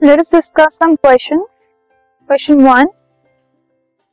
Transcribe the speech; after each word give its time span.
let 0.00 0.18
us 0.18 0.30
discuss 0.30 0.76
some 0.76 0.96
questions. 0.96 1.76
Question 2.28 2.62
1. 2.64 2.86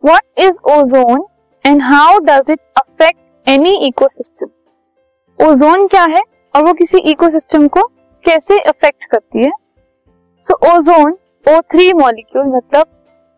What 0.04 0.24
is 0.38 0.60
ozone 0.66 1.26
and 1.66 1.82
how 1.82 2.20
does 2.20 2.50
it 2.50 2.60
affect 2.76 3.20
any 3.48 3.74
ecosystem? 3.90 4.50
Ozone 5.40 5.88
क्या 5.88 6.04
है 6.06 6.22
और 6.54 6.64
वो 6.66 6.74
किसी 6.74 6.98
ecosystem 7.12 7.68
को 7.68 7.82
कैसे 8.26 8.60
अफेक्ट 8.62 9.04
करती 9.12 9.44
है 9.44 9.52
so 10.44 10.54
ozone 10.68 11.12
O 11.46 11.60
three 11.72 11.92
molecule 11.94 12.46
मतलब 12.46 12.86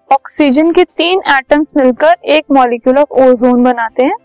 ऑक्सीजन 0.09 0.71
के 0.71 0.83
तीन 0.97 1.21
एटम्स 1.31 1.71
मिलकर 1.77 2.15
एक 2.35 2.45
मॉलिक्यूल 2.51 2.97
ऑफ़ 2.97 3.21
ओजोन 3.23 3.63
बनाते 3.63 4.03
हैं 4.03 4.15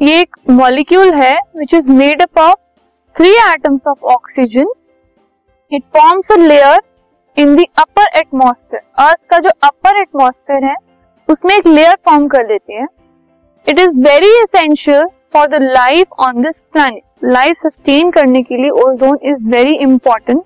ये 0.00 0.20
एक 0.20 0.36
मॉलिक्यूल 0.50 1.12
है 1.14 1.32
which 1.56 1.74
is 1.74 1.90
made 1.92 2.22
up 2.22 2.38
of 2.38 2.58
three 3.16 3.30
atoms 3.44 3.86
of 3.88 4.04
oxygen 4.12 4.72
it 5.72 5.82
forms 5.96 6.32
a 6.32 6.36
layer 6.42 6.80
in 7.38 7.54
the 7.56 7.64
upper 7.78 8.06
atmosphere 8.18 8.82
earth 9.04 9.18
का 9.30 9.38
जो 9.38 9.50
अपर 9.64 10.00
एटमोस्फेयर 10.00 10.64
है, 10.64 10.74
उसमें 11.28 11.54
एक 11.54 11.66
लेयर 11.66 11.96
फॉर्म 12.06 12.26
कर 12.28 12.46
देती 12.46 12.74
है। 12.74 12.86
It 13.66 13.78
is 13.78 14.00
very 14.00 14.30
essential 14.38 15.02
for 15.34 15.46
the 15.48 15.58
life 15.62 16.12
on 16.20 16.40
this 16.42 16.60
planet 16.72 17.02
life 17.24 17.56
sustain 17.56 18.10
करने 18.10 18.42
के 18.42 18.56
लिए 18.56 18.70
ozone 18.82 19.18
is 19.24 19.48
very 19.48 19.74
important 19.78 20.42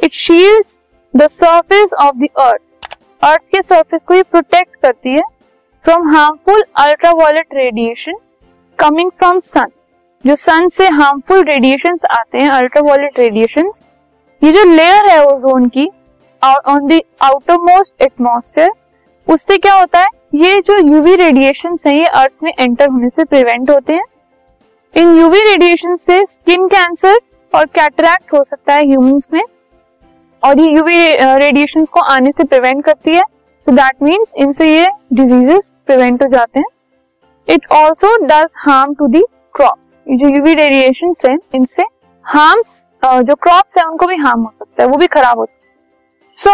it 0.00 0.12
shields 0.14 0.78
the 1.14 1.26
surface 1.28 1.92
of 2.00 2.16
the 2.16 2.28
earth 2.40 2.96
earth 3.22 3.42
के 3.52 3.62
सर्फेस 3.62 4.04
को 4.04 4.14
ये 4.14 4.22
प्रोटेक्ट 4.30 4.76
करती 4.82 5.10
है 5.10 5.22
from 5.84 6.08
harmful 6.14 6.64
ultraviolet 6.78 7.54
radiation 7.54 8.18
coming 8.78 9.10
from 9.18 9.38
sun 9.44 9.70
जो 10.24 10.34
sun 10.38 10.68
से 10.70 10.88
हार्मफुल 10.90 11.42
रेडिएशन 11.44 11.96
आते 12.10 12.38
हैं 12.38 12.50
अल्ट्रावायलेट 12.50 13.18
रेडिएशन 13.18 13.70
ये 14.42 14.52
जो 14.52 14.64
लेयर 14.66 15.08
है 15.10 15.24
ओजोन 15.24 15.68
की 15.68 15.90
on 16.42 16.86
the 16.88 17.00
outer 17.22 17.56
most 17.60 18.02
atmosphere 18.02 18.70
उससे 19.26 19.56
क्या 19.58 19.74
होता 19.74 19.98
है? 19.98 20.06
ये 20.34 20.60
जो 20.60 20.76
यूवी 20.86 21.14
रेडिएशन 21.16 21.76
है, 21.86 21.94
ये 21.94 22.06
अर्थ 22.06 22.32
में 22.42 22.52
एंटर 22.52 22.88
होने 22.88 23.08
से 23.08 23.24
प्रिवेंट 23.24 23.70
होते 23.70 23.92
हैं। 23.92 24.04
इन 24.94 25.16
यूवी 25.16 25.40
रेडिएशन 25.42 25.94
से 25.96 26.24
स्किन 26.26 26.66
कैंसर 26.68 27.18
और 27.52 27.66
कैटरैक्ट 27.68 28.32
हो 28.34 28.42
सकता 28.44 28.74
है 28.74 28.86
ह्यूमंस 28.86 29.28
में। 29.32 29.42
और 30.42 30.60
ये 30.60 30.68
यूवी 30.68 30.98
रेडिएशन 31.38 31.84
को 31.84 32.00
आने 32.02 32.30
से 32.32 32.44
प्रिवेंट 32.44 32.84
करती 32.84 33.14
है। 33.14 33.22
सो 33.22 33.72
दैट 33.72 34.02
मीन्स 34.02 34.32
इनसे 34.36 34.66
ये 34.68 34.86
डिजीजेस 35.12 35.74
प्रिवेंट 35.86 36.22
हो 36.22 36.28
जाते 36.28 36.60
हैं। 36.60 36.66
It 37.48 37.66
also 37.72 38.16
does 38.26 38.52
harm 38.58 38.94
to 38.94 39.06
the 39.08 39.22
crops 39.54 40.00
ये 40.08 40.16
जो 40.16 40.28
यूवी 40.28 40.54
रेडिएशन 40.54 41.12
है, 41.24 41.36
इनसे 41.54 41.82
हार्म्स 42.24 42.88
जो 43.04 43.34
क्रॉप्स 43.34 43.78
है, 43.78 43.84
उनको 43.84 44.06
भी 44.06 44.16
हार्म 44.16 44.42
हो 44.42 44.50
सकता 44.50 44.82
है। 44.82 44.88
वो 44.88 44.96
भी 44.96 45.06
खराब 45.06 45.38
हो 45.38 45.44
सकता 45.44 45.56
है। 45.56 45.61
So 46.36 46.52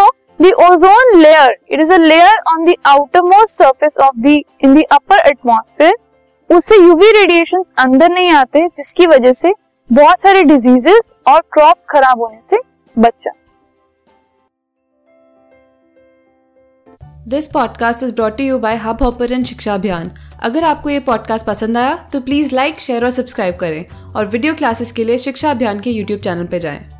ozone 0.65 1.19
layer 1.21 1.51
it 1.73 1.81
is 1.81 2.01
layer 2.01 2.39
on 2.49 2.65
the 2.65 2.75
outermost 3.23 3.55
surface 3.55 3.97
of 4.03 4.17
the 4.21 4.27
in 4.65 4.75
the 4.75 4.83
upper 4.93 5.19
atmosphere 5.29 6.57
उससे 6.57 6.77
यूवी 6.77 7.11
रेडिएशन 7.13 7.63
अंदर 7.79 8.09
नहीं 8.11 8.31
आते, 8.33 8.67
जिसकी 8.69 9.07
वजह 9.07 9.33
से 9.33 9.53
बहुत 9.91 10.21
सारे 10.21 10.43
डिजीजेस 10.45 11.13
और 11.29 11.41
क्रॉप 11.53 11.77
खराब 11.91 12.21
होने 12.21 12.41
से 12.43 12.61
बच 12.97 13.13
जाते 13.25 13.47
this 17.29 17.47
podcast 17.47 18.03
is 18.03 18.15
brought 18.15 18.41
you 18.41 18.59
by 18.59 18.77
Hubhopper 19.03 19.43
शिक्षा 19.45 19.75
अभियान 19.75 20.11
अगर 20.43 20.65
आपको 20.65 20.91
ये 20.91 21.01
पॉडकास्ट 21.01 21.47
पसंद 21.47 21.79
आया 21.79 21.97
तो 22.13 22.21
प्लीज़ 22.21 22.55
लाइक 22.55 22.81
शेयर 22.81 23.05
और 23.05 23.11
सब्सक्राइब 23.11 23.57
करें। 23.57 24.13
और 24.15 24.27
वीडियो 24.27 24.55
क्लासेस 24.55 24.93
के 24.93 25.05
लिए 25.05 25.19
शिक्षा 25.19 25.51
अभियान 25.51 25.81
के 25.81 25.91
यूट्यूब 25.91 26.21
चैनल 26.21 26.47
पर 26.47 26.59
जाएँ। 26.59 26.98